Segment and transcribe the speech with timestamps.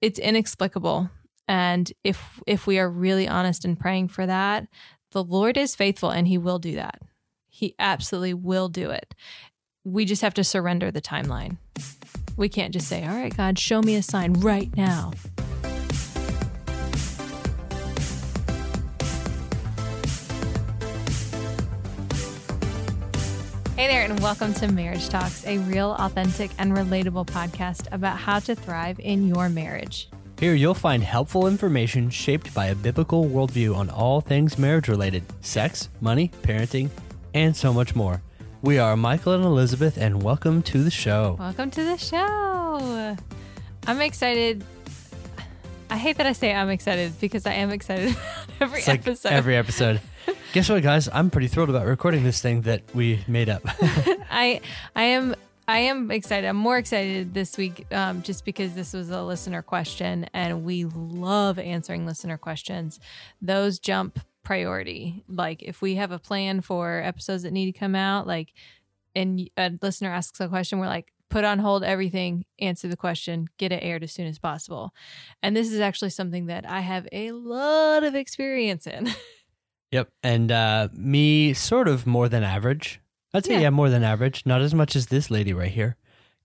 [0.00, 1.10] it's inexplicable.
[1.48, 4.66] And if if we are really honest and praying for that,
[5.12, 7.00] the Lord is faithful and he will do that.
[7.48, 9.14] He absolutely will do it.
[9.84, 11.58] We just have to surrender the timeline.
[12.36, 15.12] We can't just say, "All right, God, show me a sign right now."
[23.86, 28.40] Hey there, and welcome to Marriage Talks, a real, authentic, and relatable podcast about how
[28.40, 30.08] to thrive in your marriage.
[30.40, 35.22] Here you'll find helpful information shaped by a biblical worldview on all things marriage related
[35.40, 36.90] sex, money, parenting,
[37.32, 38.20] and so much more.
[38.60, 41.36] We are Michael and Elizabeth, and welcome to the show.
[41.38, 43.16] Welcome to the show.
[43.86, 44.64] I'm excited.
[45.90, 48.16] I hate that I say I'm excited because I am excited
[48.60, 49.28] every It's like episode.
[49.30, 50.00] every episode.
[50.52, 51.08] Guess what, guys?
[51.12, 53.62] I'm pretty thrilled about recording this thing that we made up.
[54.30, 54.60] I
[54.94, 55.34] I am
[55.68, 56.46] I am excited.
[56.46, 60.84] I'm more excited this week um, just because this was a listener question, and we
[60.84, 63.00] love answering listener questions.
[63.42, 65.24] Those jump priority.
[65.28, 68.52] Like if we have a plan for episodes that need to come out, like
[69.14, 73.48] and a listener asks a question, we're like, put on hold everything, answer the question,
[73.58, 74.92] get it aired as soon as possible.
[75.42, 79.08] And this is actually something that I have a lot of experience in.
[79.90, 80.08] yep.
[80.22, 83.00] And uh, me, sort of more than average.
[83.34, 83.60] I'd say, Yeah.
[83.60, 83.70] yeah.
[83.70, 84.44] more than average.
[84.46, 85.96] Not as much as this lady right here,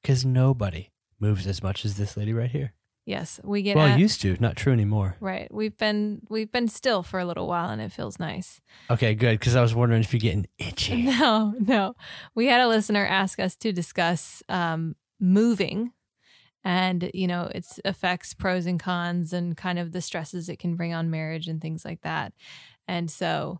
[0.02, 2.74] because nobody moves as much as this lady right here.
[3.06, 5.16] yes, we get Well, at- used to, not true anymore.
[5.20, 5.52] right.
[5.54, 8.62] We've been we've been still for a little while, and it feels nice.
[8.90, 9.40] Okay, good.
[9.40, 11.02] Because I was wondering if you're getting itchy.
[11.20, 11.96] No, no.
[12.36, 15.92] We had a listener ask us to discuss um, moving
[16.64, 20.76] and, you know, its effects, pros and cons, and kind of the stresses it can
[20.76, 22.34] bring on marriage and things like that.
[22.88, 23.60] And so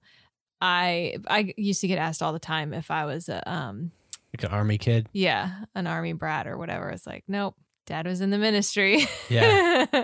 [0.60, 3.92] I I used to get asked all the time if I was a um
[4.34, 5.08] Like an army kid.
[5.14, 6.90] yeah, an army brat or whatever.
[6.90, 7.56] It's like, nope,
[7.88, 9.06] dad was in the ministry.
[9.30, 9.86] Yeah.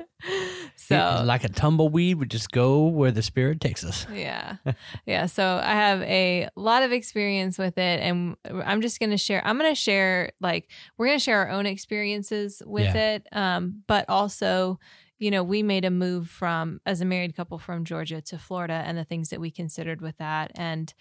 [0.75, 4.05] so like a tumbleweed would just go where the spirit takes us.
[4.13, 4.57] yeah
[5.05, 8.35] yeah so i have a lot of experience with it and
[8.65, 11.49] i'm just going to share i'm going to share like we're going to share our
[11.49, 13.15] own experiences with Yeah.
[13.15, 14.79] it um but also
[15.19, 18.83] you know we made a move from as a married couple from georgia to florida
[18.85, 20.93] and the things that we considered with that and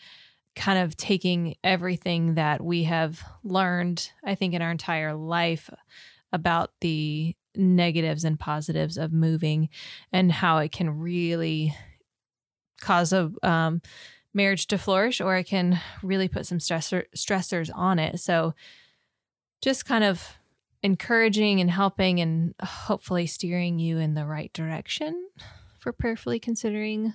[0.54, 5.70] kind of taking everything that we have learned i think in our entire life
[6.32, 9.68] about the negatives and positives of moving
[10.12, 11.74] and how it can really
[12.80, 13.80] cause a um,
[14.34, 18.20] marriage to flourish or it can really put some stressor, stressors on it.
[18.20, 18.54] So
[19.62, 20.38] just kind of
[20.86, 25.28] encouraging and helping and hopefully steering you in the right direction
[25.78, 27.12] for prayerfully considering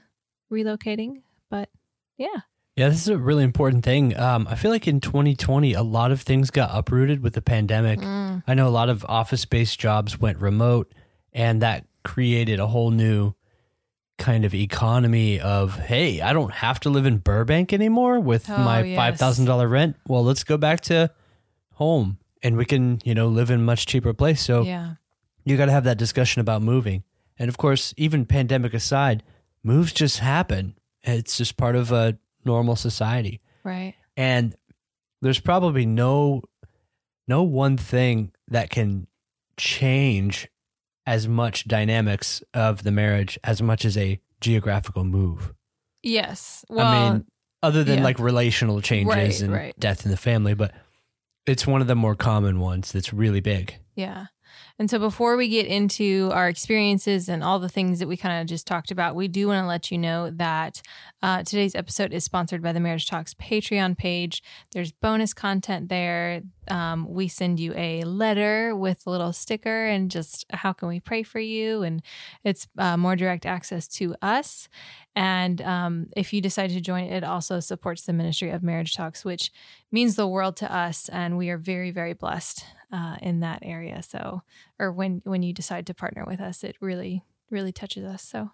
[0.51, 1.69] relocating but
[2.17, 2.41] yeah
[2.75, 4.17] Yeah, this is a really important thing.
[4.17, 7.99] Um, I feel like in 2020, a lot of things got uprooted with the pandemic.
[7.99, 10.93] Mm, I know a lot of office based jobs went remote,
[11.33, 13.33] and that created a whole new
[14.17, 18.57] kind of economy of hey, I don't have to live in Burbank anymore with Oh,
[18.57, 19.95] my $5,000 rent.
[20.07, 21.11] Well, let's go back to
[21.73, 24.41] home and we can, you know, live in a much cheaper place.
[24.41, 24.96] So, yeah
[25.44, 27.03] you got to have that discussion about moving.
[27.40, 29.24] And of course, even pandemic aside,
[29.63, 30.75] moves just happen.
[31.02, 33.41] It's just part of a normal society.
[33.63, 34.56] right And
[35.22, 36.41] there's probably no
[37.28, 39.08] no one thing that can
[39.58, 40.47] change
[41.06, 45.53] as much dynamics of the marriage as much as a geographical move.
[46.03, 47.25] yes well I mean,
[47.63, 48.03] other than yeah.
[48.03, 49.79] like relational changes Right, and right.
[49.79, 50.72] death in the family, but
[51.46, 53.75] it's one of the more common ones that's really big.
[53.96, 54.28] Yeah.
[54.81, 58.41] And so before we get into our experiences and all the things that we kind
[58.41, 60.81] of just talked about, we do want to let you know that
[61.21, 64.41] uh, today's episode is sponsored by the Marriage Talks Patreon page.
[64.71, 66.41] There's bonus content there.
[66.67, 70.99] Um, we send you a letter with a little sticker and just how can we
[70.99, 71.83] pray for you?
[71.83, 72.01] And
[72.43, 74.67] it's uh, more direct access to us.
[75.15, 79.23] And um, if you decide to join, it also supports the ministry of Marriage Talks,
[79.23, 79.51] which
[79.91, 81.07] means the world to us.
[81.09, 84.02] And we are very, very blessed uh, in that area.
[84.03, 84.41] So,
[84.79, 88.23] or when when you decide to partner with us, it really, really touches us.
[88.23, 88.52] So,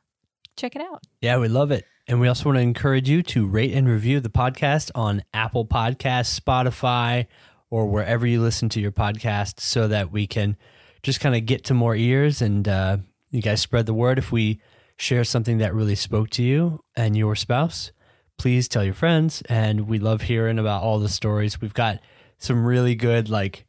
[0.55, 1.03] check it out.
[1.21, 1.85] Yeah, we love it.
[2.07, 5.65] And we also want to encourage you to rate and review the podcast on Apple
[5.65, 7.27] Podcasts, Spotify,
[7.69, 10.55] or wherever you listen to your podcast so that we can
[11.03, 12.97] just kind of get to more ears and uh,
[13.29, 14.17] you guys spread the word.
[14.17, 14.61] If we
[14.97, 17.91] share something that really spoke to you and your spouse,
[18.37, 19.43] please tell your friends.
[19.49, 21.61] And we love hearing about all the stories.
[21.61, 21.99] We've got
[22.37, 23.66] some really good, like,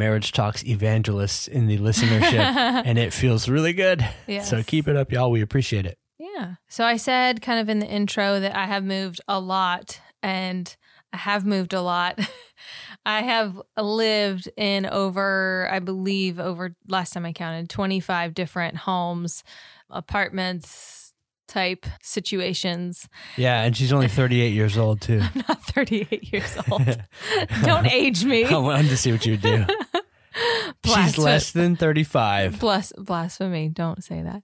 [0.00, 2.32] marriage talks evangelists in the listenership,
[2.86, 4.04] and it feels really good.
[4.26, 4.48] Yes.
[4.48, 5.30] So keep it up, y'all.
[5.30, 5.98] We appreciate it.
[6.18, 6.54] Yeah.
[6.68, 10.74] So I said kind of in the intro that I have moved a lot and
[11.12, 12.18] I have moved a lot.
[13.06, 19.44] I have lived in over, I believe, over last time I counted, 25 different homes,
[19.88, 21.00] apartments,
[21.50, 23.08] type situations.
[23.36, 25.20] Yeah, and she's only 38 years old too.
[25.20, 27.04] I'm not 38 years old.
[27.64, 28.44] Don't age me.
[28.44, 29.66] I wanted to see what you do.
[30.84, 32.58] she's less than 35.
[32.60, 33.68] Blas- blasphemy.
[33.68, 34.42] Don't say that.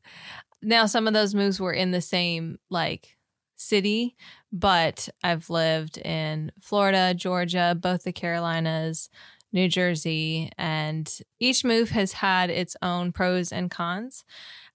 [0.63, 3.17] Now, some of those moves were in the same like
[3.57, 4.17] city,
[4.53, 9.09] but I've lived in Florida, Georgia, both the Carolinas,
[9.53, 11.11] New Jersey, and
[11.41, 14.25] each move has had its own pros and cons.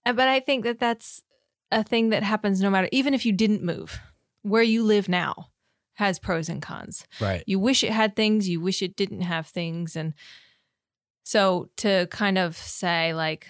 [0.05, 1.21] But I think that that's
[1.71, 3.99] a thing that happens no matter, even if you didn't move,
[4.41, 5.47] where you live now
[5.95, 7.43] has pros and cons Right.
[7.45, 10.13] you wish it had things you wish it didn't have things and
[11.23, 13.47] so to kind of say like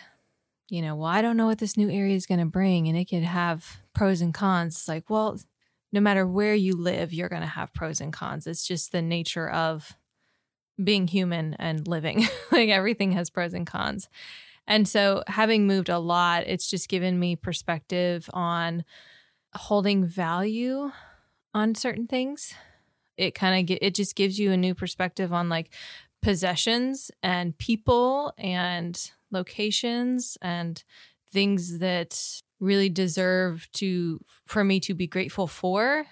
[0.69, 2.97] you know well i don't know what this new area is going to bring and
[2.97, 5.37] it could have pros and cons it's like well
[5.91, 8.47] no matter where you live you're going to have pros and cons.
[8.47, 9.95] It's just the nature of
[10.81, 12.27] being human and living.
[12.51, 14.09] Like everything has pros and cons.
[14.67, 18.83] And so having moved a lot it's just given me perspective on
[19.53, 20.91] holding value
[21.53, 22.53] on certain things.
[23.17, 25.73] It kind of it just gives you a new perspective on like
[26.21, 30.83] possessions and people and locations and
[31.31, 36.05] things that really deserve to for me to be grateful for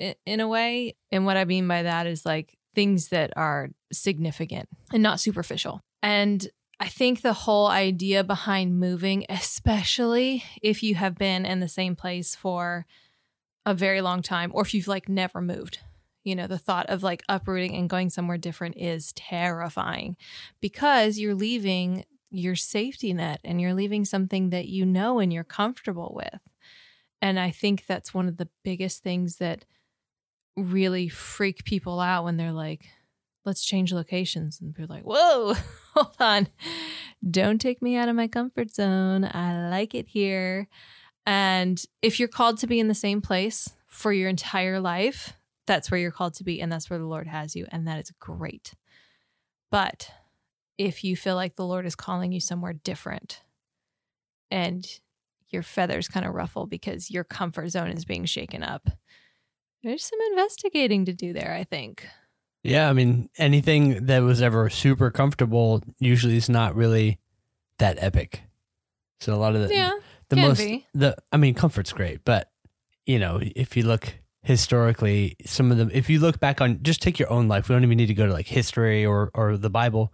[0.00, 0.96] i- in a way.
[1.12, 5.80] And what i mean by that is like things that are significant and not superficial.
[6.02, 6.48] And
[6.80, 11.94] i think the whole idea behind moving especially if you have been in the same
[11.94, 12.84] place for
[13.64, 15.78] a very long time or if you've like never moved
[16.24, 20.16] you know the thought of like uprooting and going somewhere different is terrifying
[20.60, 25.44] because you're leaving your safety net and you're leaving something that you know and you're
[25.44, 26.40] comfortable with.
[27.22, 29.64] And i think that's one of the biggest things that
[30.56, 32.86] really freak people out when they're like
[33.44, 35.54] let's change locations and they're like whoa
[35.94, 36.48] hold on.
[37.28, 39.24] Don't take me out of my comfort zone.
[39.24, 40.68] I like it here.
[41.26, 45.34] And if you're called to be in the same place for your entire life,
[45.66, 48.00] that's where you're called to be, and that's where the Lord has you, and that
[48.00, 48.74] is great.
[49.70, 50.10] But
[50.78, 53.42] if you feel like the Lord is calling you somewhere different
[54.50, 54.86] and
[55.48, 58.88] your feathers kind of ruffle because your comfort zone is being shaken up,
[59.82, 62.06] there's some investigating to do there, I think.
[62.62, 67.18] Yeah, I mean, anything that was ever super comfortable usually is not really
[67.78, 68.42] that epic.
[69.20, 69.92] So a lot of the Yeah,
[70.28, 70.86] the most be.
[70.94, 72.50] the I mean, comfort's great, but
[73.06, 77.02] you know, if you look historically, some of them if you look back on just
[77.02, 77.68] take your own life.
[77.68, 80.12] We don't even need to go to like history or or the Bible.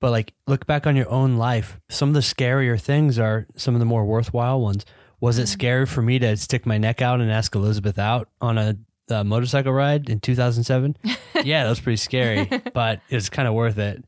[0.00, 1.80] But like look back on your own life.
[1.88, 4.84] Some of the scarier things are some of the more worthwhile ones.
[5.20, 5.48] Was it Mhm.
[5.48, 8.76] scary for me to stick my neck out and ask Elizabeth out on a,
[9.10, 10.96] a motorcycle ride in 2007?
[11.44, 14.04] yeah, that was pretty scary, but it was kind of worth it.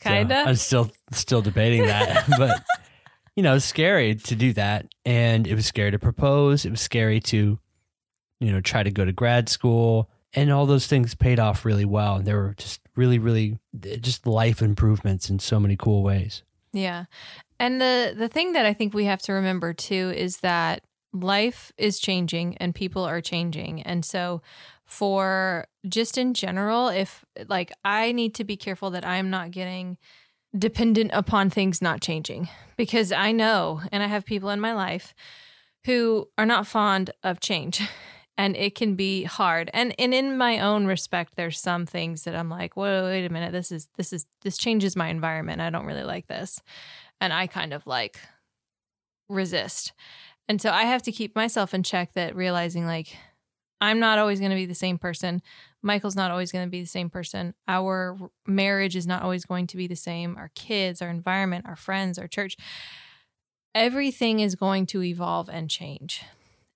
[0.00, 0.44] Kinda?
[0.46, 2.64] I'm still still debating that, but
[3.36, 6.64] you know, it's scary to do that, and it was scary to propose.
[6.64, 7.58] It was scary to,
[8.40, 11.84] you know, try to go to grad school, and all those things paid off really
[11.84, 12.16] well.
[12.16, 16.42] And there were just really, really eh, just life improvements in so many cool ways.
[16.72, 17.04] Yeah.
[17.58, 20.82] And the the thing that I think we have to remember too is that
[21.12, 23.82] life is changing and people are changing.
[23.82, 24.42] And so
[24.84, 29.98] for just in general, if like I need to be careful that I'm not getting
[30.56, 35.14] dependent upon things not changing because I know and I have people in my life
[35.84, 37.80] who are not fond of change
[38.40, 39.70] and it can be hard.
[39.74, 43.28] And and in my own respect there's some things that I'm like, "Whoa, wait a
[43.28, 43.52] minute.
[43.52, 45.60] This is this is this changes my environment.
[45.60, 46.62] I don't really like this."
[47.20, 48.18] And I kind of like
[49.28, 49.92] resist.
[50.48, 53.14] And so I have to keep myself in check that realizing like
[53.78, 55.42] I'm not always going to be the same person.
[55.82, 57.52] Michael's not always going to be the same person.
[57.68, 58.16] Our
[58.46, 60.38] marriage is not always going to be the same.
[60.38, 62.56] Our kids, our environment, our friends, our church.
[63.74, 66.22] Everything is going to evolve and change.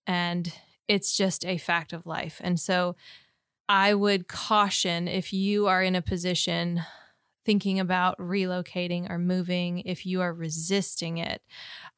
[0.06, 0.52] And
[0.88, 2.40] it's just a fact of life.
[2.44, 2.96] And so
[3.68, 6.82] I would caution if you are in a position
[7.44, 11.42] thinking about relocating or moving, if you are resisting it,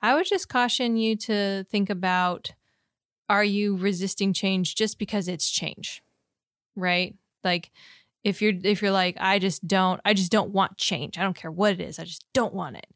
[0.02, 2.52] I would just caution you to think about
[3.28, 6.02] are you resisting change just because it's change?
[6.76, 7.16] Right?
[7.42, 7.70] Like
[8.24, 11.18] if you're if you're like I just don't I just don't want change.
[11.18, 11.98] I don't care what it is.
[11.98, 12.86] I just don't want it.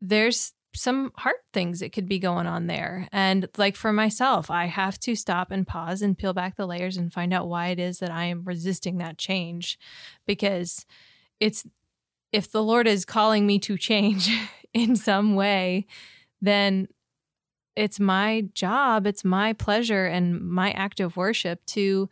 [0.00, 3.08] There's some hard things that could be going on there.
[3.12, 6.96] And like for myself, I have to stop and pause and peel back the layers
[6.96, 9.78] and find out why it is that I am resisting that change
[10.26, 10.84] because
[11.40, 11.64] it's
[12.32, 14.28] if the Lord is calling me to change
[14.74, 15.86] in some way,
[16.42, 16.88] then
[17.76, 22.08] it's my job, it's my pleasure and my act of worship to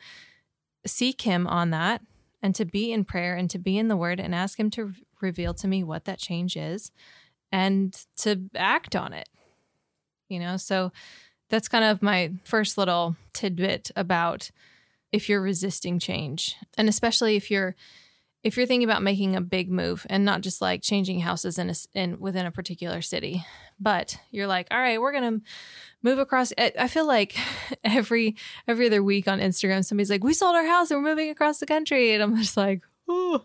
[0.86, 2.02] seek him on that
[2.42, 4.92] and to be in prayer and to be in the word and ask him to
[5.20, 6.90] reveal to me what that change is
[7.52, 9.28] and to act on it.
[10.28, 10.90] You know, so
[11.50, 14.50] that's kind of my first little tidbit about
[15.12, 16.56] if you're resisting change.
[16.78, 17.76] And especially if you're
[18.42, 21.70] if you're thinking about making a big move and not just like changing houses in
[21.70, 23.44] a, in within a particular city,
[23.78, 25.40] but you're like, all right, we're gonna
[26.02, 26.52] move across.
[26.58, 27.36] I feel like
[27.84, 31.30] every every other week on Instagram, somebody's like, we sold our house and we're moving
[31.30, 33.44] across the country, and I'm just like, oh,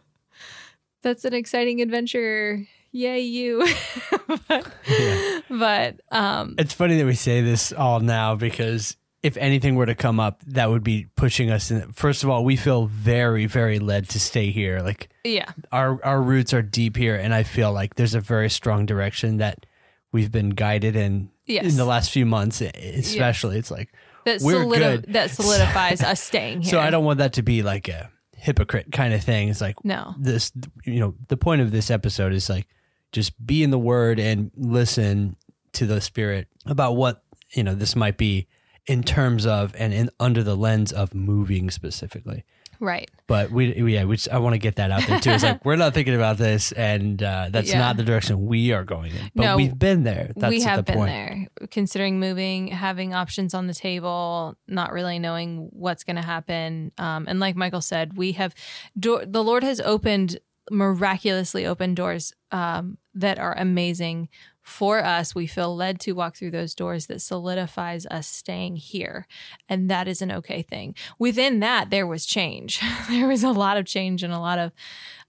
[1.04, 2.66] that's an exciting adventure.
[2.92, 3.68] Yay, you!
[4.48, 5.42] but, yeah.
[5.50, 9.96] but um, it's funny that we say this all now because if anything were to
[9.96, 11.72] come up, that would be pushing us.
[11.72, 14.82] In, first of all, we feel very, very led to stay here.
[14.82, 18.50] Like, yeah, our our roots are deep here, and I feel like there's a very
[18.50, 19.66] strong direction that
[20.12, 21.66] we've been guided in yes.
[21.66, 23.58] in the last few months, especially.
[23.58, 23.94] It's like
[24.26, 25.14] that, we're solidi- good.
[25.14, 26.72] that solidifies us staying here.
[26.72, 29.50] So I don't want that to be like a hypocrite kind of thing.
[29.50, 30.52] It's like no, this.
[30.86, 32.68] You know, the point of this episode is like
[33.12, 35.36] just be in the Word and listen
[35.74, 37.24] to the Spirit about what
[37.54, 38.48] you know this might be
[38.86, 42.44] in terms of and in under the lens of moving specifically.
[42.80, 43.10] Right.
[43.28, 45.32] But we, yeah, we just, I want to get that out there too.
[45.32, 47.80] It's like we're not thinking about this, and uh, that's yeah.
[47.80, 49.32] not the direction we are going in.
[49.36, 50.32] But no, we've been there.
[50.36, 51.10] That's we have the been point.
[51.10, 56.92] there, considering moving, having options on the table, not really knowing what's going to happen.
[56.98, 58.54] Um, and like Michael said, we have
[58.98, 60.38] do- the Lord has opened
[60.70, 64.30] miraculously open doors um, that are amazing
[64.68, 69.26] for us, we feel led to walk through those doors that solidifies us staying here.
[69.70, 70.94] And that is an okay thing.
[71.18, 72.82] Within that, there was change.
[73.10, 74.74] there was a lot of change and a lot of,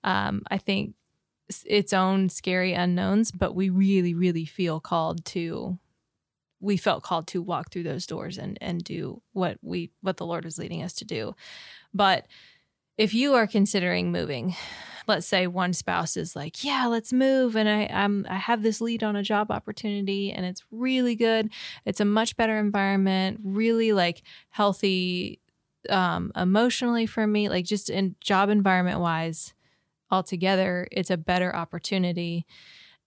[0.02, 0.95] um, I think,
[1.64, 5.78] its own scary unknowns, but we really, really feel called to.
[6.61, 10.26] We felt called to walk through those doors and and do what we what the
[10.26, 11.37] Lord was leading us to do.
[11.95, 12.26] But
[12.99, 14.55] if you are considering moving,
[15.07, 18.81] let's say one spouse is like, "Yeah, let's move," and I I'm I have this
[18.81, 21.50] lead on a job opportunity, and it's really good.
[21.87, 25.40] It's a much better environment, really like healthy
[25.88, 29.55] um, emotionally for me, like just in job environment wise,
[30.11, 32.47] altogether, it's a better opportunity.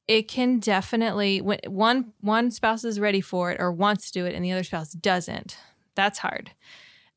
[0.08, 4.26] It can definitely when one one spouse is ready for it or wants to do
[4.26, 5.58] it, and the other spouse doesn't.
[5.96, 6.52] That's hard.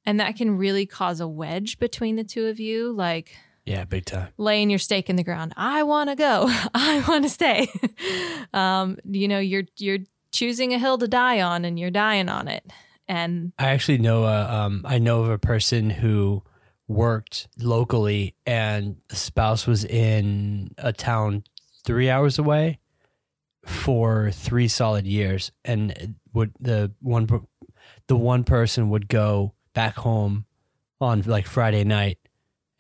[0.07, 2.93] And that can really cause a wedge between the two of you.
[2.93, 4.29] Like, yeah, big time.
[4.37, 5.55] Laying your stake in the ground.
[5.57, 6.47] I want to go.
[6.75, 7.69] I want to stay.
[8.55, 10.01] um, you know, you're you're
[10.33, 12.71] choosing a hill to die on, and you're dying on it.
[13.09, 16.43] And I actually know a, um, I know of a person who
[16.89, 21.45] worked locally, and the spouse was in a town
[21.85, 22.79] three hours away
[23.65, 27.27] for three solid years, and would the one
[28.09, 30.47] the one person would go back home
[31.01, 32.19] on like Friday night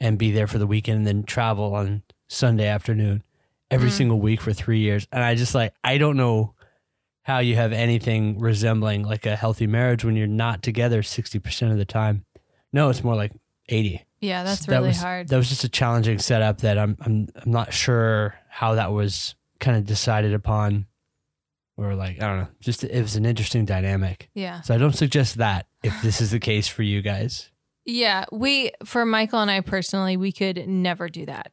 [0.00, 3.22] and be there for the weekend and then travel on Sunday afternoon
[3.70, 3.92] every mm.
[3.92, 5.06] single week for three years.
[5.12, 6.54] And I just like, I don't know
[7.22, 11.78] how you have anything resembling like a healthy marriage when you're not together 60% of
[11.78, 12.24] the time.
[12.72, 13.32] No, it's more like
[13.68, 14.04] 80.
[14.20, 15.28] Yeah, that's really that was, hard.
[15.28, 19.34] That was just a challenging setup that I'm, I'm, I'm not sure how that was
[19.58, 20.86] kind of decided upon
[21.76, 24.30] or like, I don't know, just it was an interesting dynamic.
[24.34, 24.60] Yeah.
[24.62, 27.50] So I don't suggest that if this is the case for you guys.
[27.84, 31.52] Yeah, we for Michael and I personally, we could never do that.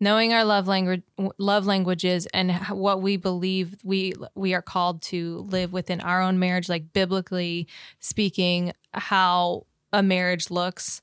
[0.00, 1.02] Knowing our love language,
[1.38, 6.38] love languages, and what we believe we we are called to live within our own
[6.38, 7.68] marriage, like biblically
[8.00, 11.02] speaking, how a marriage looks,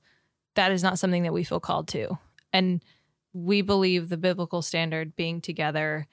[0.55, 2.17] that is not something that we feel called to.
[2.51, 2.84] And
[3.31, 6.08] we believe the biblical standard being together.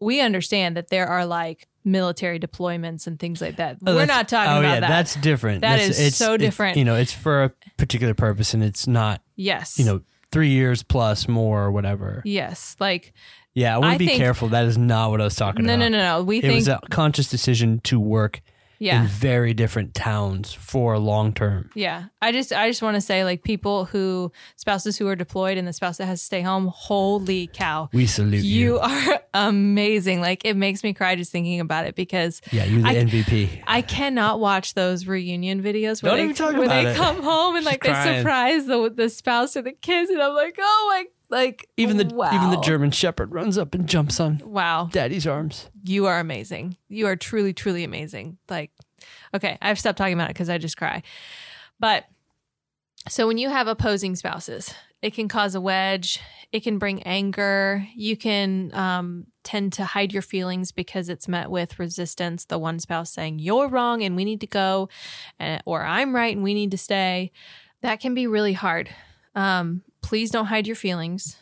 [0.00, 3.78] We understand that there are like military deployments and things like that.
[3.86, 4.54] Oh, We're not talking about that.
[4.56, 4.88] oh, about yeah, that.
[4.88, 5.60] That's different.
[5.62, 6.76] That that's, is it's, so different.
[6.76, 10.02] you know, it's for a particular purpose and it's not, yes, you know,
[10.32, 12.22] three years plus more or whatever.
[12.24, 12.76] Yes.
[12.78, 13.12] Like,
[13.54, 14.48] yeah, I want to be think, careful.
[14.48, 15.80] That is not what I was talking no, about.
[15.80, 16.24] No, no, no, no.
[16.24, 18.42] We it think was a conscious decision to work
[18.80, 19.02] yeah.
[19.02, 21.70] in very different towns for long term.
[21.76, 22.06] Yeah.
[22.20, 25.68] I just I just want to say like people who spouses who are deployed and
[25.68, 27.88] the spouse that has to stay home, holy cow.
[27.92, 28.60] We salute you.
[28.74, 30.20] You are amazing.
[30.20, 33.62] Like it makes me cry just thinking about it because Yeah, you're the I, MVP.
[33.66, 36.96] I cannot watch those reunion videos where Don't they, even talk where about they it.
[36.96, 40.56] come home and like they surprise the the spouse or the kids and I'm like,
[40.58, 42.34] "Oh my like even the wow.
[42.34, 45.70] even the German Shepherd runs up and jumps on wow Daddy's arms.
[45.84, 46.76] You are amazing.
[46.88, 48.38] You are truly, truly amazing.
[48.48, 48.72] Like
[49.34, 51.02] Okay, I've stopped talking about it because I just cry.
[51.78, 52.04] But
[53.08, 56.20] so when you have opposing spouses, it can cause a wedge.
[56.52, 57.86] It can bring anger.
[57.94, 62.44] You can um, tend to hide your feelings because it's met with resistance.
[62.44, 64.88] The one spouse saying, You're wrong and we need to go,
[65.64, 67.32] or I'm right and we need to stay.
[67.82, 68.90] That can be really hard.
[69.34, 71.36] Um, please don't hide your feelings.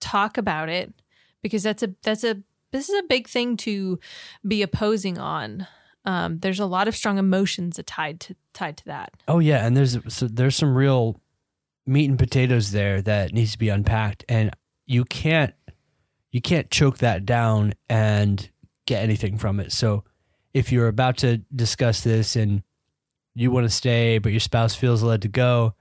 [0.00, 0.92] Talk about it
[1.42, 3.98] because that's a that's a this is a big thing to
[4.46, 5.66] be opposing on.
[6.04, 9.12] Um, there's a lot of strong emotions tied to tied to that.
[9.26, 11.20] Oh yeah, and there's so there's some real
[11.86, 14.50] meat and potatoes there that needs to be unpacked, and
[14.86, 15.54] you can't
[16.30, 18.50] you can't choke that down and
[18.86, 19.72] get anything from it.
[19.72, 20.04] So
[20.52, 22.62] if you're about to discuss this and
[23.34, 25.74] you want to stay, but your spouse feels led to go,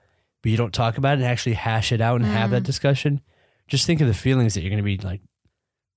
[0.46, 2.68] but you don't talk about it and actually hash it out and have that Mm.
[2.68, 3.20] discussion,
[3.68, 5.22] just think of the feelings that you're going to be like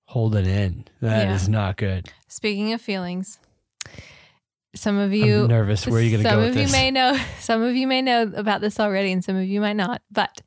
[0.06, 0.86] holding in.
[1.02, 1.52] That is Yeah.
[1.52, 2.08] not good.
[2.28, 3.38] Speaking of feelings,
[4.74, 5.86] some of I'm you nervous.
[5.86, 6.30] Where are you going to go?
[6.30, 6.72] some of you this?
[6.72, 9.76] may know some of you may know about this already and some of you might
[9.76, 10.40] not but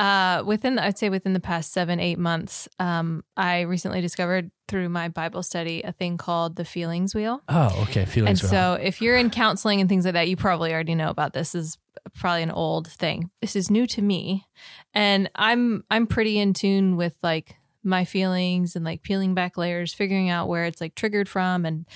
[0.00, 4.88] uh, within i'd say within the past seven eight months um, i recently discovered through
[4.88, 8.00] my bible study a thing called the feelings wheel oh, okay.
[8.00, 8.42] and Feelings.
[8.42, 11.32] were- so if you're in counseling and things like that you probably already know about
[11.32, 11.78] this This is
[12.14, 14.46] probably an old thing this is new to me
[14.94, 19.92] and i'm i'm pretty in tune with like my feelings and like peeling back layers
[19.92, 21.86] figuring out where it's like triggered from and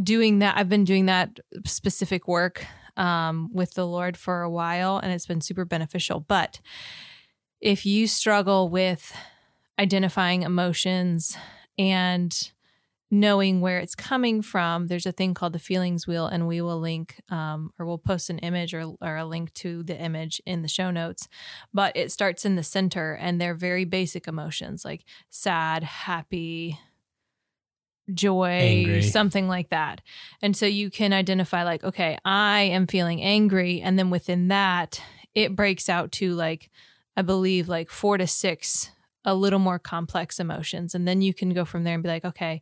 [0.00, 2.64] doing that i've been doing that specific work
[2.96, 6.60] um, with the lord for a while and it's been super beneficial but
[7.60, 9.14] if you struggle with
[9.78, 11.36] identifying emotions
[11.78, 12.52] and
[13.10, 16.78] knowing where it's coming from there's a thing called the feelings wheel and we will
[16.78, 20.62] link um, or we'll post an image or, or a link to the image in
[20.62, 21.26] the show notes
[21.74, 26.78] but it starts in the center and they're very basic emotions like sad happy
[28.14, 29.02] joy Angry.
[29.02, 30.00] something like that
[30.40, 35.02] and so you can identify like okay i am feeling angry and then within that
[35.34, 36.70] it breaks out to like
[37.16, 38.90] i believe like four to six
[39.24, 42.24] a little more complex emotions and then you can go from there and be like
[42.24, 42.60] okay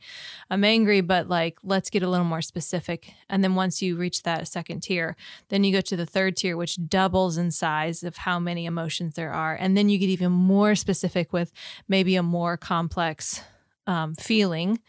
[0.50, 3.12] i'm angry but like let's get a little more specific.
[3.28, 5.16] And then once you reach that second tier
[5.48, 9.14] then you go to the third tier which doubles in size of how many emotions
[9.14, 9.54] there are.
[9.54, 11.52] And then you get even more specific with
[11.86, 13.42] maybe a more complex
[13.86, 14.80] um, feeling.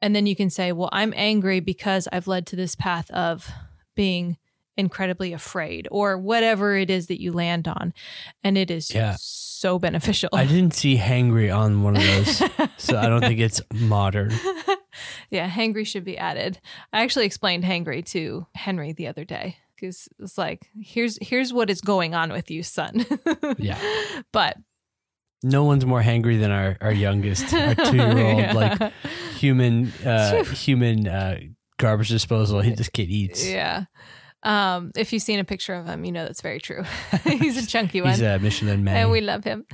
[0.00, 3.50] And then you can say well i'm angry because i've led to this path of
[3.96, 4.36] being
[4.78, 7.92] incredibly afraid or whatever it is that you land on
[8.42, 9.16] and it is Yeah.
[9.18, 12.36] so beneficial I didn't see hangry on one of those,
[12.78, 14.30] so I don't think it's modern.
[15.30, 16.60] yeah, hangry should be added.
[16.92, 21.70] I actually explained hangry to Henry the other day because it's like, here's here's what
[21.70, 23.04] is going on with you, son.
[23.58, 23.78] Yeah.
[24.32, 24.56] but
[25.42, 28.92] No one's more hangry than our, our youngest, our two year old, like
[29.36, 31.38] human uh, human uh,
[31.78, 32.60] garbage disposal.
[32.60, 33.48] He just kid eats.
[33.48, 33.84] yeah.
[34.42, 36.84] Um, if you've seen a picture of him, you know that's very true.
[37.24, 38.10] He's a chunky one.
[38.10, 38.96] He's a Michelin man.
[38.96, 39.66] and we love him.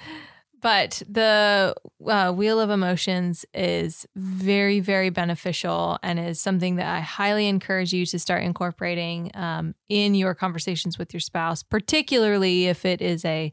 [0.65, 1.75] But the
[2.07, 7.93] uh, wheel of emotions is very, very beneficial and is something that I highly encourage
[7.93, 13.27] you to start incorporating um, in your conversations with your spouse, particularly if it is
[13.27, 13.53] a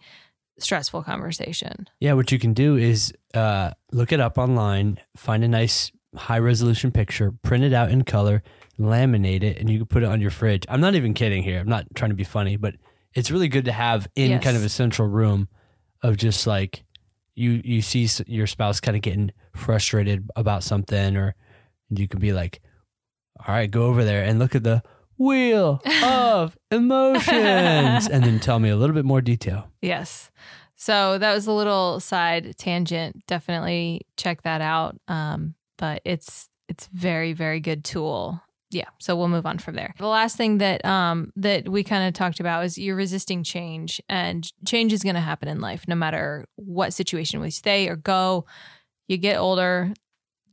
[0.57, 1.89] stressful conversation.
[1.99, 6.39] yeah, what you can do is uh, look it up online, find a nice high
[6.39, 8.41] resolution picture, print it out in color,
[8.83, 10.65] laminate it, and you can put it on your fridge.
[10.69, 11.59] I'm not even kidding here.
[11.59, 12.75] I'm not trying to be funny, but
[13.13, 14.43] it's really good to have in Yes.
[14.43, 15.47] kind of a central room
[16.01, 16.83] of just like
[17.35, 21.35] you you see your spouse kind of getting frustrated about something or
[21.89, 22.61] you can be like
[23.47, 24.81] all right go over there and look at the
[25.17, 30.29] wheel of emotions and then tell me a little bit more detail Yes.
[30.75, 33.25] So that was a little side tangent.
[33.27, 34.97] Definitely check that out.
[35.07, 38.41] Um, but it's it's very very good tool.
[38.71, 38.87] Yeah.
[38.99, 39.93] So we'll move on from there.
[39.97, 44.01] The last thing that um that we kind of talked about is you're resisting change,
[44.09, 47.95] and change is going to happen in life, no matter what situation we stay or
[47.95, 48.45] go.
[49.07, 49.93] You get older,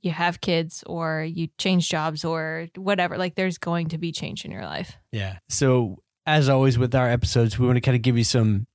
[0.03, 3.17] you have kids, or you change jobs, or whatever.
[3.17, 4.97] Like there's going to be change in your life.
[5.13, 5.39] Yeah.
[5.49, 8.67] So, as always with our episodes, we want to kind of give you some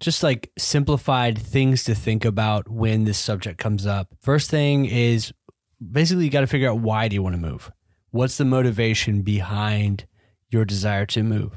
[0.00, 4.08] just like simplified things to think about when this subject comes up.
[4.20, 5.32] First thing is
[5.80, 7.70] basically you got to figure out why do you want to move?
[8.12, 10.06] What's the motivation behind
[10.48, 11.52] your desire to move?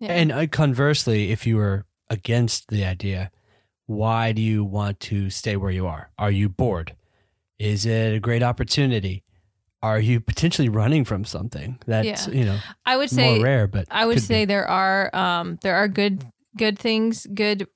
[0.00, 0.12] Yeah.
[0.12, 3.30] And uh, conversely, if you are against the idea,
[3.86, 6.10] why do you want to stay where you are?
[6.18, 6.94] Are you bored?
[7.58, 9.24] Is it a great opportunity?
[9.82, 12.34] Are you potentially running from something that's, Yeah.
[12.34, 14.26] you know, I would say more rare, but I would could be.
[14.26, 16.24] say there are um there are good
[16.56, 17.66] good things, good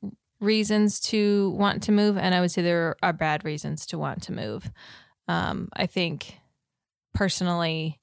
[0.40, 4.22] reasons to want to move, and I would say there are bad reasons to want
[4.24, 4.70] to move.
[5.28, 6.36] Um, I think
[7.14, 8.00] personally,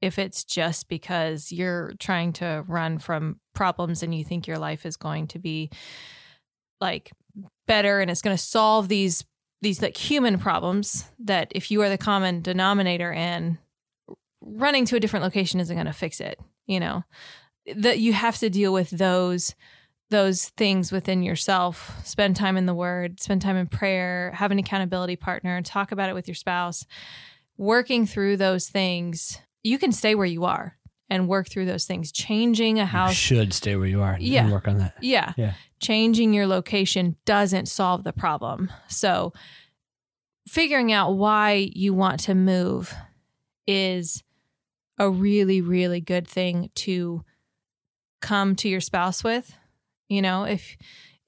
[0.00, 4.86] if it's just because you're trying to run from problems and you think your life
[4.86, 5.70] is going to be
[6.80, 7.12] like
[7.66, 9.24] better and it's going to solve these
[9.62, 13.58] these like human problems that if you are the common denominator and
[14.40, 17.04] running to a different location isn't going to fix it you know?
[17.74, 19.54] That you have to deal with those
[20.08, 24.58] those things within yourself, spend time in the word, spend time in prayer, have an
[24.58, 26.84] accountability partner, talk about it with your spouse,
[27.56, 30.76] working through those things, you can stay where you are
[31.08, 32.12] and work through those things.
[32.12, 34.50] Changing a You house should stay where you are and Yeah.
[34.50, 34.94] work on that.
[35.00, 35.32] yeah.
[35.36, 35.54] Yeah.
[35.80, 38.70] Changing your location doesn't solve the problem.
[38.88, 39.32] So,
[40.48, 42.94] figuring out why you want to move
[43.66, 44.22] is
[44.98, 47.24] a really, really good thing to
[48.20, 49.54] come to your spouse with.
[50.08, 50.76] You know, if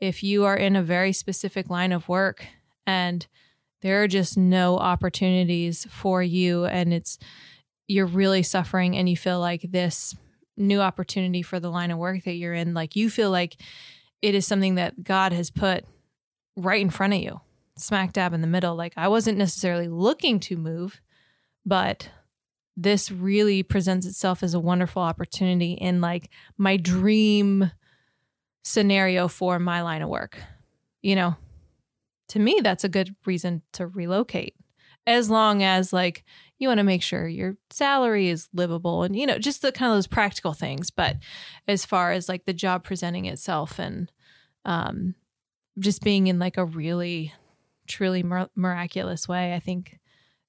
[0.01, 2.45] if you are in a very specific line of work
[2.87, 3.27] and
[3.83, 7.19] there are just no opportunities for you and it's
[7.89, 10.15] you're really suffering and you feel like this
[10.57, 13.57] new opportunity for the line of work that you're in like you feel like
[14.23, 15.85] it is something that God has put
[16.57, 17.41] right in front of you,
[17.77, 18.77] smack dab in the middle.
[18.77, 21.01] Like I wasn't necessarily looking to move,
[21.67, 22.09] but
[22.77, 27.71] this really presents itself as a wonderful opportunity in like my dream
[28.65, 30.39] scenario for my line of work.
[31.03, 31.37] You know,
[32.29, 34.55] to me, that's a good reason to relocate.
[35.05, 36.25] As long as like
[36.63, 39.91] you want to make sure your salary is livable and you know just the kind
[39.91, 41.17] of those practical things but
[41.67, 44.11] as far as like the job presenting itself and
[44.65, 45.15] um
[45.79, 47.33] just being in like a really
[47.89, 49.99] truly mir- miraculous way i think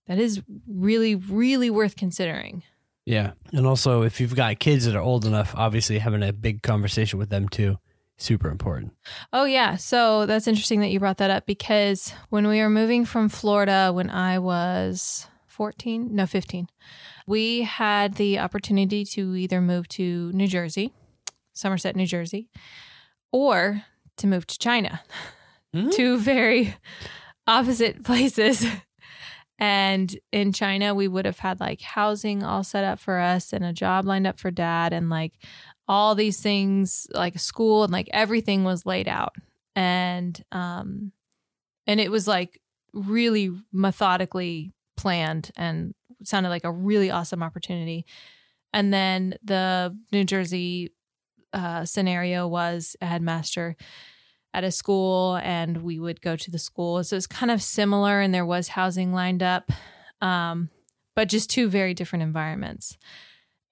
[0.07, 2.63] that is really really worth considering
[3.05, 3.31] Yeah.
[3.51, 7.19] And also, if you've got kids that are old enough, obviously having a big conversation
[7.19, 7.77] with them too,
[8.17, 8.93] super important.
[9.33, 9.75] Oh, yeah.
[9.75, 13.91] So that's interesting that you brought that up because when we were moving from Florida
[13.93, 16.67] when I was 14, no, 15,
[17.27, 20.93] we had the opportunity to either move to New Jersey,
[21.53, 22.49] Somerset, New Jersey,
[23.31, 23.83] or
[24.17, 25.01] to move to China.
[25.73, 25.89] Hmm?
[25.91, 26.75] Two very
[27.47, 28.65] opposite places.
[29.59, 33.63] And in China, we would have had like housing all set up for us and
[33.63, 35.33] a job lined up for dad and like
[35.87, 39.35] all these things like school and like everything was laid out
[39.75, 41.11] and um
[41.87, 42.59] and it was like
[42.93, 44.71] really methodically
[45.03, 48.05] planned and sounded like a really awesome opportunity.
[48.73, 50.93] And then the new jersey
[51.53, 53.75] uh, scenario was a headmaster
[54.55, 57.03] at a school and we would go to the school.
[57.03, 59.71] So it's kind of similar and there was housing lined up
[60.21, 60.69] um,
[61.15, 62.97] but just two very different environments.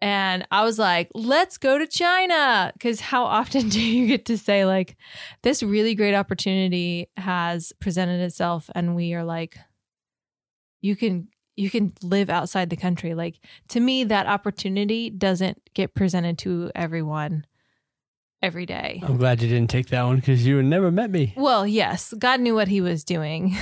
[0.01, 2.71] And I was like, let's go to China.
[2.73, 4.97] Because how often do you get to say, like,
[5.43, 9.57] this really great opportunity has presented itself, and we are like,
[10.81, 13.13] you can you can live outside the country.
[13.13, 13.39] Like
[13.69, 17.45] to me, that opportunity doesn't get presented to everyone
[18.41, 19.01] every day.
[19.03, 21.33] I'm glad you didn't take that one because you never met me.
[21.37, 23.55] Well, yes, God knew what He was doing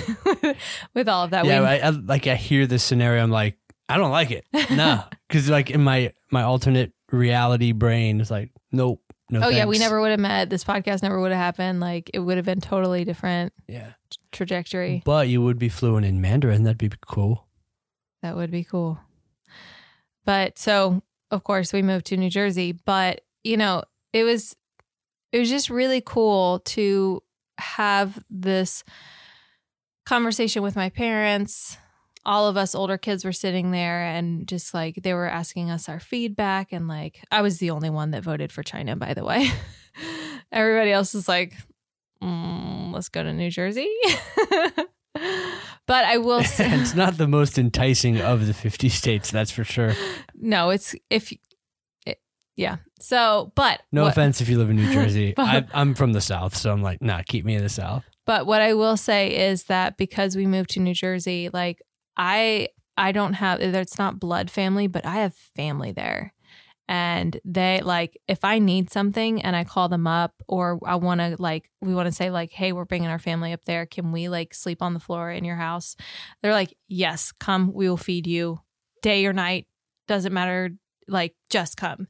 [0.93, 1.45] with all of that.
[1.45, 4.45] yeah, I, I, like I hear this scenario, I'm like, I don't like it.
[4.71, 9.41] No, because like in my my alternate reality brain, it's like, nope, no.
[9.43, 10.49] oh yeah, we never would have met.
[10.49, 11.79] This podcast never would have happened.
[11.79, 13.93] Like it would have been totally different Yeah,
[14.31, 15.01] trajectory.
[15.05, 16.63] but you would be fluent in Mandarin.
[16.63, 17.47] That'd be cool.
[18.21, 18.99] That would be cool.
[20.25, 24.55] But so, of course, we moved to New Jersey, but you know, it was
[25.31, 27.21] it was just really cool to
[27.59, 28.83] have this
[30.05, 31.77] conversation with my parents.
[32.25, 35.87] All of us older kids were sitting there and just like they were asking us
[35.89, 39.23] our feedback and like I was the only one that voted for China by the
[39.23, 39.47] way.
[40.51, 41.53] Everybody else is like
[42.21, 43.89] mm, let's go to New Jersey.
[45.87, 49.63] but I will say it's not the most enticing of the 50 states, that's for
[49.63, 49.93] sure.
[50.35, 51.33] no, it's if
[52.05, 52.19] it,
[52.55, 52.77] yeah.
[52.99, 55.33] So, but No what, offense if you live in New Jersey.
[55.35, 58.03] But- I, I'm from the South, so I'm like, nah, keep me in the South.
[58.25, 61.81] But what I will say is that because we moved to New Jersey, like
[62.19, 66.33] I I don't have it's not blood family, but I have family there.
[66.89, 71.21] And they like if I need something and I call them up or I want
[71.21, 74.11] to like we want to say like hey, we're bringing our family up there, can
[74.11, 75.95] we like sleep on the floor in your house?
[76.43, 78.59] They're like, "Yes, come, we will feed you
[79.01, 79.67] day or night,
[80.07, 80.71] doesn't matter,
[81.07, 82.07] like just come."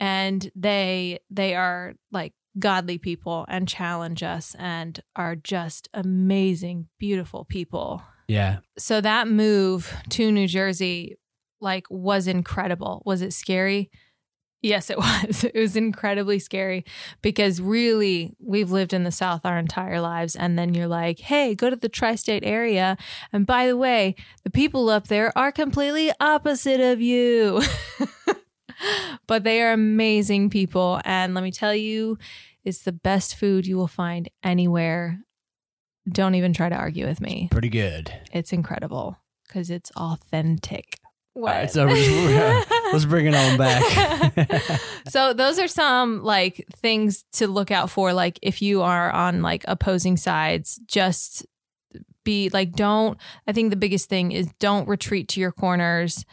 [0.00, 7.44] And they they are like godly people and challenge us and are just amazing, beautiful
[7.44, 8.02] people.
[8.32, 8.58] Yeah.
[8.78, 11.18] So that move to New Jersey
[11.60, 13.02] like was incredible.
[13.04, 13.90] Was it scary?
[14.62, 15.44] Yes, it was.
[15.44, 16.84] It was incredibly scary
[17.20, 20.34] because really we've lived in the South our entire lives.
[20.34, 22.96] And then you're like, hey, go to the tri state area.
[23.32, 24.14] And by the way,
[24.44, 27.62] the people up there are completely opposite of you.
[29.26, 31.00] but they are amazing people.
[31.04, 32.18] And let me tell you,
[32.64, 35.18] it's the best food you will find anywhere.
[36.10, 37.48] Don't even try to argue with me.
[37.50, 38.12] Pretty good.
[38.32, 40.98] It's incredible because it's authentic.
[41.36, 44.80] right, so we're- Let's bring it on back.
[45.08, 48.12] so those are some like things to look out for.
[48.12, 51.46] Like if you are on like opposing sides, just
[52.24, 53.18] be like, don't.
[53.46, 56.24] I think the biggest thing is don't retreat to your corners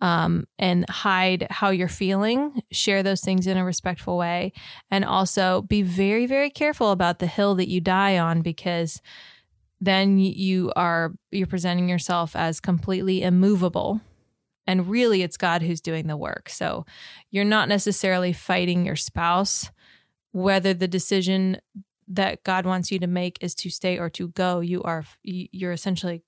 [0.00, 2.62] um, and hide how you're feeling.
[2.70, 4.52] Share those things in a respectful way.
[4.90, 9.00] And also be very, very careful about the hill that you die on because
[9.80, 14.00] then you are you're presenting yourself as completely immovable
[14.66, 16.86] and really it's god who's doing the work so
[17.30, 19.70] you're not necessarily fighting your spouse
[20.32, 21.58] whether the decision
[22.08, 25.72] that god wants you to make is to stay or to go you are you're
[25.72, 26.22] essentially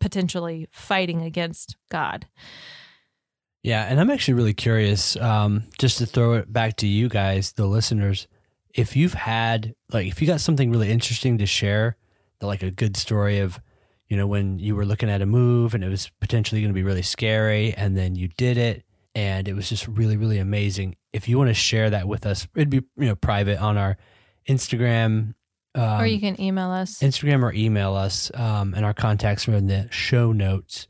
[0.00, 2.26] potentially fighting against god
[3.64, 7.52] yeah, and I'm actually really curious, um, just to throw it back to you guys,
[7.52, 8.28] the listeners,
[8.74, 11.96] if you've had like if you got something really interesting to share,
[12.42, 13.58] like a good story of,
[14.08, 16.74] you know, when you were looking at a move and it was potentially going to
[16.74, 20.94] be really scary, and then you did it, and it was just really, really amazing.
[21.14, 23.96] If you want to share that with us, it'd be you know private on our
[24.46, 25.32] Instagram.
[25.74, 26.98] Um, or you can email us.
[26.98, 28.30] Instagram or email us.
[28.34, 30.86] Um, and our contacts are in the show notes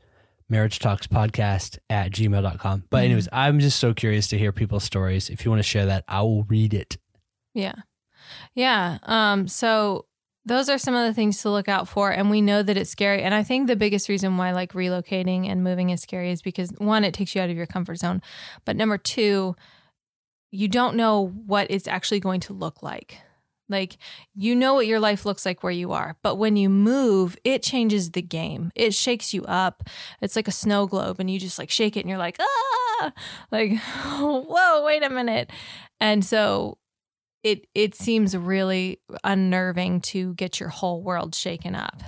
[0.49, 2.83] marriage talks podcast at gmail.com.
[2.89, 3.05] But, mm-hmm.
[3.05, 5.29] anyways, I'm just so curious to hear people's stories.
[5.29, 6.97] If you want to share that, I will read it.
[7.53, 7.75] Yeah.
[8.53, 8.97] Yeah.
[9.03, 10.05] Um, so
[10.45, 12.11] those are some of the things to look out for.
[12.11, 13.23] And we know that it's scary.
[13.23, 16.71] And I think the biggest reason why like relocating and moving is scary is because
[16.77, 18.21] one, it takes you out of your comfort zone.
[18.63, 19.55] But number two,
[20.51, 23.19] you don't know what it's actually going to look like.
[23.67, 23.97] Like,
[24.35, 26.17] you know what your life looks like where you are.
[26.21, 28.71] But when you move, it changes the game.
[28.75, 29.83] It shakes you up.
[30.21, 33.11] It's like a snow globe, and you just like shake it and you're like, ah,
[33.51, 33.77] like,
[34.19, 35.51] whoa, wait a minute.
[35.99, 36.77] And so
[37.43, 42.01] it it seems really unnerving to get your whole world shaken up.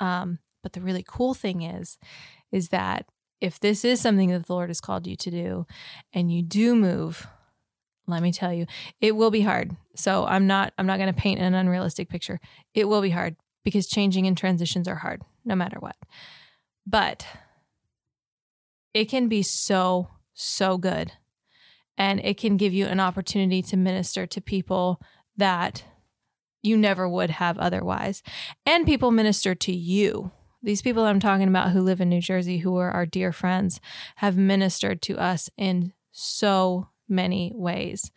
[0.00, 1.98] Um, but the really cool thing is,
[2.52, 3.06] is that
[3.40, 5.66] if this is something that the Lord has called you to do,
[6.12, 7.26] and you do move,
[8.06, 8.66] let me tell you,
[9.00, 9.76] it will be hard.
[9.94, 12.40] So I'm not I'm not going to paint an unrealistic picture.
[12.74, 15.96] It will be hard because changing and transitions are hard no matter what.
[16.86, 17.26] But
[18.94, 21.12] it can be so so good.
[21.98, 25.00] And it can give you an opportunity to minister to people
[25.36, 25.84] that
[26.62, 28.22] you never would have otherwise.
[28.66, 30.30] And people minister to you.
[30.62, 33.80] These people I'm talking about who live in New Jersey, who are our dear friends,
[34.16, 38.10] have ministered to us in so many ways.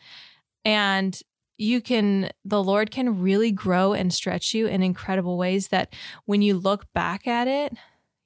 [0.65, 1.19] And
[1.57, 5.93] you can, the Lord can really grow and stretch you in incredible ways that
[6.25, 7.73] when you look back at it,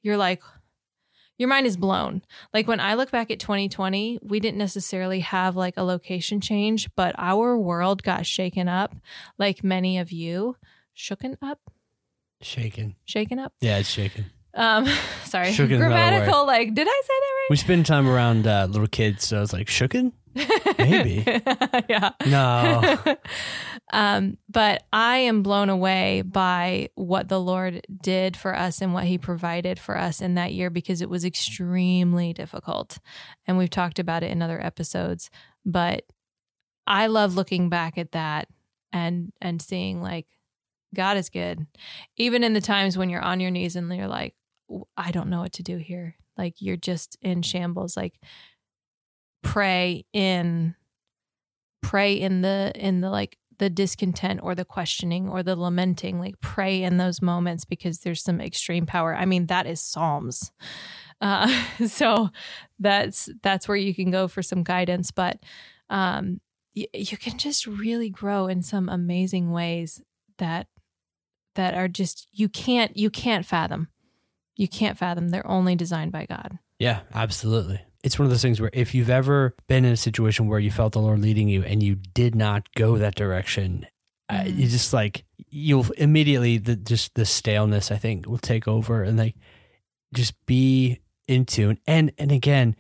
[0.02, 0.42] you're like,
[1.38, 2.22] your mind is blown.
[2.54, 6.90] Like when I look back at 2020, we didn't necessarily have like a location change,
[6.96, 8.96] but our world got shaken up
[9.40, 10.56] like many of you.
[10.96, 11.60] Shooken up?
[12.42, 12.96] Shaken.
[13.06, 13.54] Shaken up?
[13.62, 14.26] Yeah, it's shaken.
[14.54, 14.86] Um,
[15.26, 16.46] sorry, grammatical.
[16.46, 17.48] Like, did I say that right?
[17.50, 20.12] We spend time around uh, little kids, so I was like shooken.
[20.78, 21.24] Maybe.
[21.90, 22.12] yeah.
[22.26, 22.98] No.
[23.94, 29.06] um, but I am blown away by what the Lord did for us and what
[29.06, 33.00] He provided for us in that year because it was extremely difficult,
[33.46, 35.30] and we've talked about it in other episodes.
[35.66, 36.04] But
[36.86, 38.48] I love looking back at that
[38.92, 40.28] and and seeing like
[40.94, 41.66] God is good.
[42.18, 44.36] Even in the times when you're on your knees and you're like,
[44.96, 46.16] I don't know what to do here.
[46.38, 47.98] Like you're just in shambles.
[47.98, 48.20] Like
[49.44, 50.76] pray in
[51.82, 56.40] pray in the in the like the discontent or the questioning or the lamenting like
[56.42, 60.52] pray in those moments because there's some extreme power i mean that is psalms
[61.22, 61.48] uh,
[61.88, 62.30] so
[62.80, 65.40] that's that's where you can go for some guidance but
[65.90, 66.42] um,
[66.76, 70.02] y- you can just really grow in some amazing ways
[70.38, 70.68] that
[71.56, 73.90] that are just you can't you can't fathom.
[74.56, 75.30] You can't fathom.
[75.30, 76.60] They're only designed by God.
[76.80, 77.84] Yeah, absolutely.
[78.04, 80.72] It's one of those things where if you've ever been in a situation where you
[80.72, 83.88] felt the Lord leading you and you did not go that direction,
[84.30, 89.04] uh, you just like you'll immediately the just the staleness I think will take over
[89.04, 89.36] and like
[90.14, 91.80] just be in tune.
[91.88, 92.76] And and again,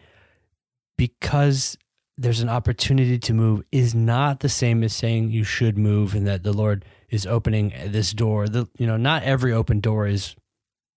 [0.98, 1.78] because
[2.18, 6.28] there's an opportunity to move is not the same as saying you should move and
[6.28, 8.48] that the Lord is opening this door.
[8.48, 10.36] The you know, not every open door is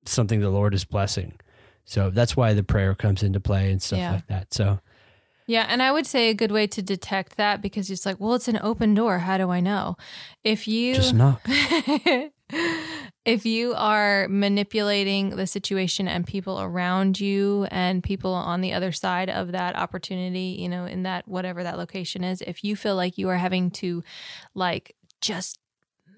[0.04, 1.38] something the Lord is blessing.
[1.87, 4.12] So that's why the prayer comes into play and stuff yeah.
[4.12, 4.53] like that.
[4.53, 4.81] So
[5.49, 8.35] yeah, and I would say a good way to detect that because it's like, well,
[8.35, 9.20] it's an open door.
[9.20, 9.96] How do I know?
[10.42, 11.40] If you just knock.
[13.25, 18.90] if you are manipulating the situation and people around you and people on the other
[18.90, 22.96] side of that opportunity, you know, in that whatever that location is, if you feel
[22.96, 24.03] like you are having to
[24.55, 25.61] like just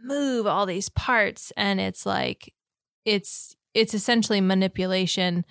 [0.02, 2.54] move all these parts and it's like
[3.04, 5.44] it's it's essentially manipulation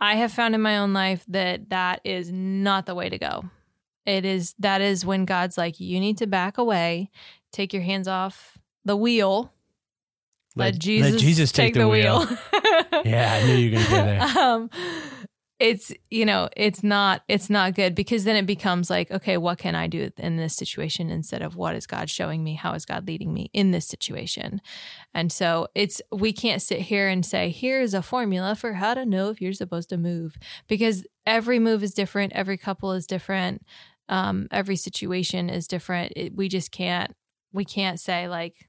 [0.00, 3.44] I have found in my own life that that is not the way to go.
[4.04, 7.10] It is that is when God's like, you need to back away,
[7.52, 9.50] take your hands off the wheel.
[10.56, 12.26] Let, Jesus, Jesus take, the, wheel.
[13.04, 14.44] yeah, I knew you were going to go there.
[14.44, 14.70] um,
[15.64, 19.56] it's you know it's not it's not good because then it becomes like okay what
[19.56, 22.54] can i do in this situation instead of what is god showing me?
[22.54, 24.60] How is god leading me in this situation?
[25.14, 29.06] And so it's we can't sit here and say here's a formula for how to
[29.06, 30.36] know if you're supposed to move
[30.68, 32.34] because every move is different.
[32.34, 33.64] Every couple is different.
[34.10, 36.12] Um, every situation is different.
[36.14, 37.14] It, we just can't
[37.54, 38.68] we can't say like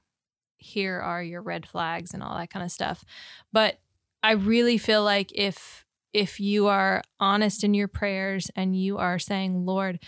[0.56, 3.04] here are your red flags and all that kind of stuff.
[3.52, 3.80] But
[4.22, 5.85] i really feel like if
[6.16, 9.98] if you are honest in your prayers and you are saying, Lord,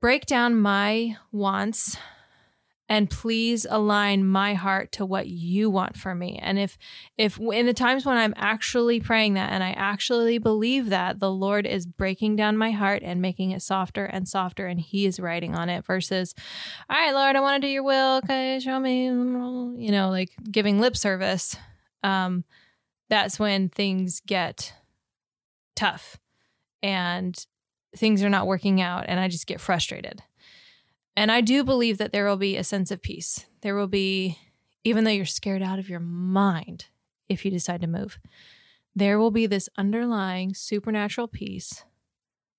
[0.00, 1.96] break down my wants
[2.88, 6.40] and please align my heart to what you want for me.
[6.42, 6.76] And if
[7.16, 11.30] if in the times when i'm actually praying that and i actually believe that the
[11.30, 15.20] lord is breaking down my heart and making it softer and softer and he is
[15.20, 16.34] writing on it versus
[16.90, 20.30] all right lord i want to do your will okay show me you know like
[20.50, 21.56] giving lip service
[22.02, 22.44] um
[23.08, 24.74] that's when things get
[25.74, 26.18] tough
[26.82, 27.46] and
[27.96, 30.22] things are not working out and I just get frustrated.
[31.16, 33.46] And I do believe that there will be a sense of peace.
[33.60, 34.38] There will be,
[34.84, 36.86] even though you're scared out of your mind
[37.28, 38.18] if you decide to move,
[38.94, 41.84] there will be this underlying supernatural peace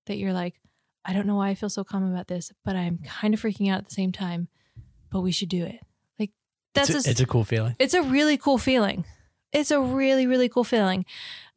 [0.06, 0.60] that you're like,
[1.06, 3.72] I don't know why I feel so calm about this, but I'm kind of freaking
[3.72, 4.48] out at the same time,
[5.12, 5.80] but we should do it.
[6.18, 6.32] Like,
[6.74, 7.76] that's it's a, a it's a cool feeling.
[7.80, 9.06] It's a really cool feeling
[9.54, 11.06] it's a really really cool feeling.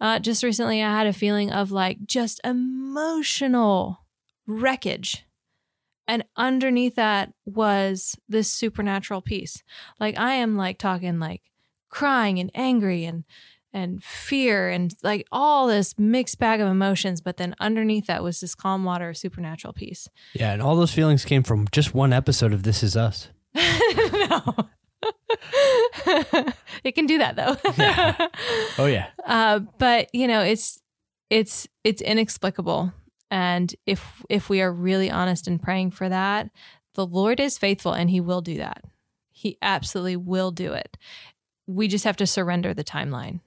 [0.01, 4.05] Uh, just recently i had a feeling of like just emotional
[4.47, 5.25] wreckage.
[6.09, 9.63] And underneath that was this supernatural peace.
[9.99, 11.43] Like i am like talking like
[11.89, 13.25] crying and angry and
[13.73, 17.21] and fear and like all this mixed bag of emotions.
[17.21, 20.09] But then underneath that was this calm water supernatural peace.
[20.35, 23.29] Yeah and all those feelings came from just one episode of this is us.
[24.29, 24.69] No
[26.85, 27.57] it can do that though.
[27.79, 28.29] yeah.
[28.79, 29.09] Oh yeah.
[29.25, 30.81] Uh, but you know, it's
[31.31, 32.93] it's it's inexplicable,
[33.31, 36.51] and if if we are really honest and praying for that,
[36.95, 38.85] the Lord is faithful, and He will do that.
[39.31, 40.97] He absolutely will do it.
[41.67, 43.41] We just have to surrender the timeline.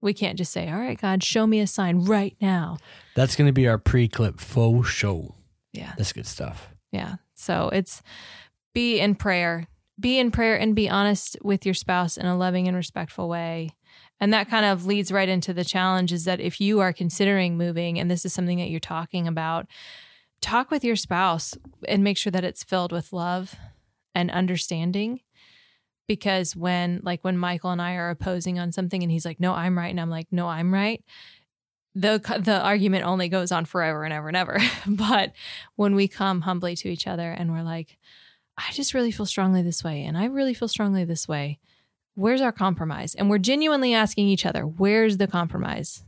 [0.00, 2.78] We can't just say, "All right, God, show me a sign right now."
[3.14, 5.34] That's going to be our pre-clip faux show.
[5.72, 6.68] Yeah, that's good stuff.
[6.92, 7.16] Yeah.
[7.34, 8.02] So it's
[8.74, 9.66] be in prayer
[9.98, 13.70] be in prayer and be honest with your spouse in a loving and respectful way.
[14.20, 17.56] And that kind of leads right into the challenge is that if you are considering
[17.56, 19.66] moving and this is something that you're talking about,
[20.40, 21.56] talk with your spouse
[21.86, 23.54] and make sure that it's filled with love
[24.14, 25.20] and understanding.
[26.06, 29.52] Because when, like, when Michael and I are opposing on something and he's like, no,
[29.52, 29.90] I'm right.
[29.90, 31.04] And I'm like, no, I'm right.
[31.94, 34.58] The, the argument only goes on forever and ever and ever.
[34.86, 35.32] but
[35.76, 37.98] when we come humbly to each other and we're like,
[38.58, 41.60] I just really feel strongly this way, and I really feel strongly this way.
[42.14, 43.14] Where's our compromise?
[43.14, 46.02] And we're genuinely asking each other, where's the compromise?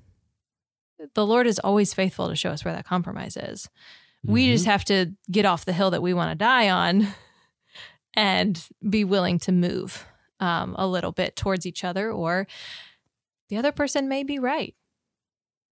[1.14, 3.68] The Lord is always faithful to show us where that compromise is.
[4.24, 4.32] Mm-hmm.
[4.32, 7.06] We just have to get off the hill that we want to die on
[8.14, 10.04] and be willing to move
[10.40, 12.48] um, a little bit towards each other, or
[13.48, 14.74] the other person may be right.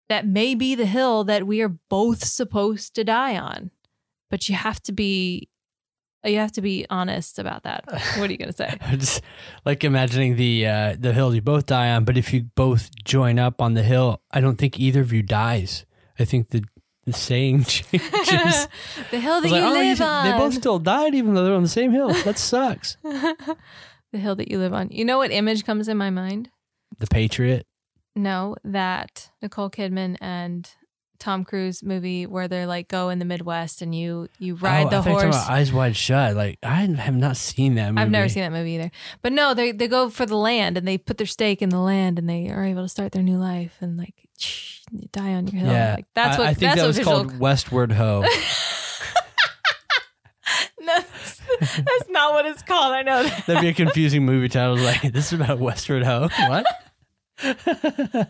[0.09, 3.71] That may be the hill that we are both supposed to die on.
[4.29, 5.49] But you have to be
[6.27, 7.85] you have to be honest about that.
[8.17, 8.77] What are you going to say?
[8.91, 9.21] Just
[9.65, 13.39] like imagining the uh, the hill you both die on, but if you both join
[13.39, 15.85] up on the hill, I don't think either of you dies.
[16.19, 16.63] I think the
[17.05, 18.67] the saying changes.
[19.11, 20.25] the hill that you like, live oh, you, on.
[20.31, 22.09] They both still died, even though they're on the same hill.
[22.23, 22.97] That sucks.
[23.03, 23.47] the
[24.19, 24.89] hill that you live on.
[24.89, 26.49] You know what image comes in my mind?
[26.99, 27.65] The Patriot.
[28.15, 30.69] No, that Nicole Kidman and
[31.19, 34.89] Tom Cruise movie where they're like go in the Midwest and you you ride oh,
[34.89, 35.35] the horse.
[35.35, 36.35] Eyes Wide Shut.
[36.35, 38.01] Like I have not seen that movie.
[38.01, 38.91] I've never seen that movie either.
[39.21, 41.79] But no, they they go for the land and they put their stake in the
[41.79, 45.33] land and they are able to start their new life and like shh, you die
[45.33, 45.71] on your hill.
[45.71, 47.15] Yeah, like, that's what I, I think that's that was visual...
[47.25, 48.21] called Westward Ho.
[50.79, 52.93] no, that's, that's not what it's called.
[52.93, 53.45] I know that.
[53.45, 54.77] That'd be a confusing movie title.
[54.87, 56.29] Like this is about Westward Ho.
[56.47, 56.65] What?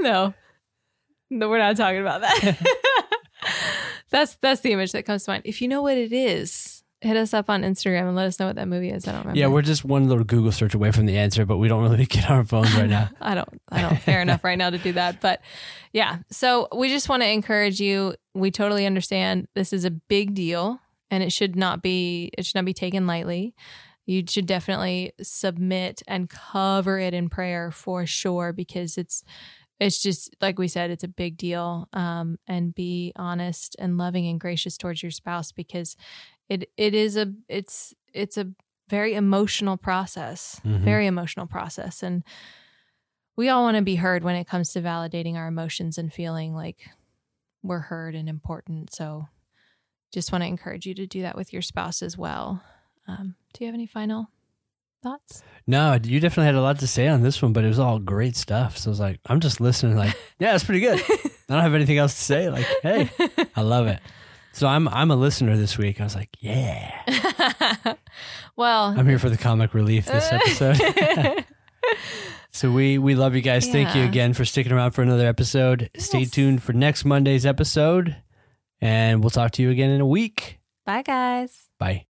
[0.00, 0.34] no,
[1.30, 2.58] no, we're not talking about that.
[4.10, 5.42] that's that's the image that comes to mind.
[5.44, 8.46] If you know what it is, hit us up on Instagram and let us know
[8.46, 9.06] what that movie is.
[9.06, 9.38] I don't remember.
[9.38, 12.06] Yeah, we're just one little Google search away from the answer, but we don't really
[12.06, 13.08] get our phones right now.
[13.20, 15.20] I don't I don't care enough right now to do that.
[15.20, 15.40] But
[15.92, 16.18] yeah.
[16.30, 18.14] So we just want to encourage you.
[18.34, 20.80] We totally understand this is a big deal
[21.10, 23.54] and it should not be it should not be taken lightly.
[24.06, 29.22] you should definitely submit and cover it in prayer for sure because it's
[29.80, 34.26] it's just like we said it's a big deal um, and be honest and loving
[34.28, 35.96] and gracious towards your spouse because
[36.48, 38.46] it it is a it's it's a
[38.88, 40.80] very emotional process Mhm.
[40.80, 42.22] very emotional process and
[43.36, 46.54] we all want to be heard when it comes to validating our emotions and feeling
[46.54, 46.90] like
[47.62, 49.28] we're heard and important so
[50.12, 52.62] just want to encourage you to do that with your spouse as well
[53.08, 54.28] um, do you have any final
[55.02, 57.78] thoughts No, you definitely had a lot to say on this one, but it was
[57.78, 58.76] all great stuff.
[58.78, 61.00] So I was like, I'm just listening, like, yeah, it's pretty good.
[61.48, 62.48] I don't have anything else to say.
[62.50, 63.10] Like, hey,
[63.56, 64.00] I love it.
[64.52, 66.00] So I'm I'm a listener this week.
[66.00, 66.90] I was like, yeah,
[68.56, 71.44] well I'm here for the comic relief this episode.
[72.50, 73.68] so we we love you guys.
[73.68, 75.88] Thank you again for sticking around for another episode.
[75.96, 78.16] Stay tuned for next Monday's episode,
[78.80, 80.58] and we'll talk to you again in a week.
[80.84, 82.09] bye guys Bye.